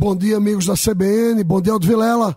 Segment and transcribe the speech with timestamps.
[0.00, 1.44] Bom dia, amigos da CBN.
[1.44, 2.34] Bom dia, Aldo Vilela.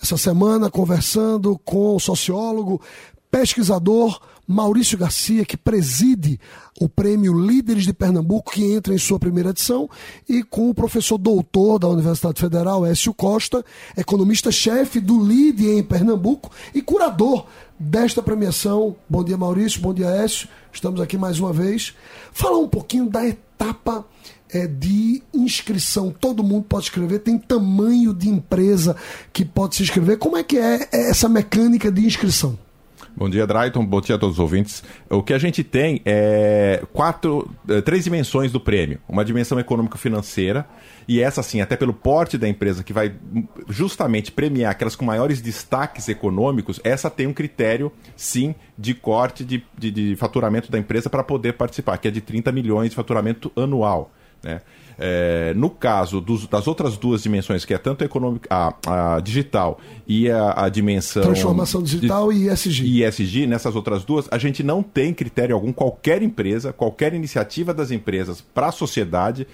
[0.00, 2.82] Essa semana, conversando com o sociólogo,
[3.30, 6.38] pesquisador Maurício Garcia, que preside
[6.78, 9.88] o prêmio Líderes de Pernambuco, que entra em sua primeira edição,
[10.28, 13.64] e com o professor doutor da Universidade Federal, Écio Costa,
[13.96, 17.46] economista-chefe do LIDE em Pernambuco e curador
[17.78, 18.94] desta premiação.
[19.08, 19.80] Bom dia, Maurício.
[19.80, 20.46] Bom dia, Écio.
[20.70, 21.94] Estamos aqui mais uma vez.
[22.34, 24.04] Falar um pouquinho da etapa
[24.52, 26.10] é, de inscrição.
[26.10, 28.96] Todo mundo pode escrever, tem tamanho de empresa
[29.32, 30.18] que pode se inscrever.
[30.18, 32.58] Como é que é essa mecânica de inscrição?
[33.18, 33.84] Bom dia, Drayton.
[33.84, 34.80] Bom dia a todos os ouvintes.
[35.10, 39.00] O que a gente tem é quatro, é, três dimensões do prêmio.
[39.08, 40.64] Uma dimensão econômico-financeira,
[41.08, 43.12] e essa, sim, até pelo porte da empresa, que vai
[43.68, 49.64] justamente premiar aquelas com maiores destaques econômicos, essa tem um critério, sim, de corte de,
[49.76, 53.50] de, de faturamento da empresa para poder participar, que é de 30 milhões de faturamento
[53.56, 54.12] anual.
[54.42, 54.60] Né?
[55.00, 59.20] É, no caso dos, das outras duas dimensões, que é tanto a, econômica, a, a
[59.20, 61.22] digital e a, a, dimensão.
[61.22, 62.84] Transformação digital de, e ESG.
[62.84, 65.72] E ESG, nessas outras duas, a gente não tem critério algum.
[65.72, 69.46] Qualquer empresa, qualquer iniciativa das empresas para a sociedade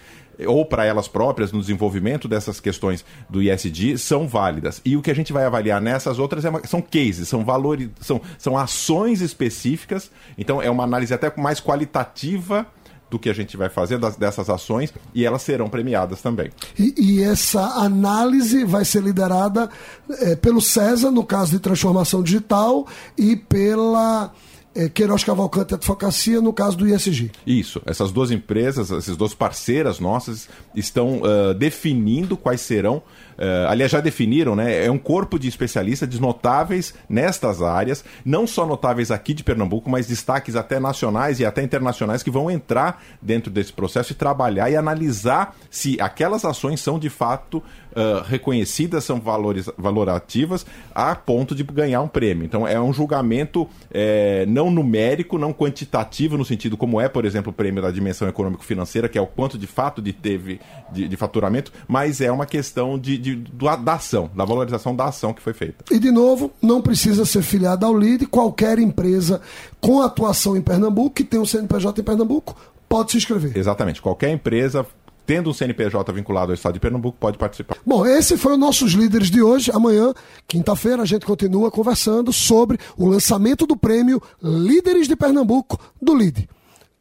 [0.46, 4.80] ou para elas próprias no desenvolvimento dessas questões do ISD são válidas.
[4.84, 7.88] E o que a gente vai avaliar nessas outras é uma, são cases, são valores,
[8.00, 10.10] são, são ações específicas.
[10.36, 12.66] Então é uma análise até mais qualitativa
[13.14, 16.50] do que a gente vai fazer das, dessas ações e elas serão premiadas também.
[16.76, 19.70] E, e essa análise vai ser liderada
[20.18, 24.32] é, pelo César, no caso de transformação digital, e pela
[24.74, 27.30] é, Queiroz Cavalcante Advocacia, no caso do ISG.
[27.46, 27.80] Isso.
[27.86, 33.02] Essas duas empresas, essas duas parceiras nossas, estão uh, definindo quais serão
[33.34, 34.84] Uh, aliás, já definiram, né?
[34.84, 40.06] É um corpo de especialistas notáveis nestas áreas, não só notáveis aqui de Pernambuco, mas
[40.06, 44.76] destaques até nacionais e até internacionais que vão entrar dentro desse processo e trabalhar e
[44.76, 50.64] analisar se aquelas ações são de fato uh, reconhecidas, são valores, valorativas,
[50.94, 52.44] a ponto de ganhar um prêmio.
[52.44, 57.50] Então, é um julgamento é, não numérico, não quantitativo, no sentido como é, por exemplo,
[57.50, 60.60] o prêmio da dimensão econômico-financeira, que é o quanto de fato de teve
[60.92, 65.32] de, de faturamento, mas é uma questão de de, da ação, da valorização da ação
[65.32, 65.84] que foi feita.
[65.90, 69.40] E, de novo, não precisa ser filiado ao LIDE, qualquer empresa
[69.80, 72.56] com atuação em Pernambuco, que tem um CNPJ em Pernambuco,
[72.88, 73.56] pode se inscrever.
[73.56, 74.86] Exatamente, qualquer empresa
[75.26, 77.76] tendo um CNPJ vinculado ao Estado de Pernambuco, pode participar.
[77.84, 79.70] Bom, esse foi o nossos líderes de hoje.
[79.72, 80.12] Amanhã,
[80.46, 86.48] quinta-feira, a gente continua conversando sobre o lançamento do prêmio Líderes de Pernambuco do LIDE.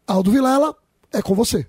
[0.07, 0.75] Aldo Vilela,
[1.11, 1.65] é com você.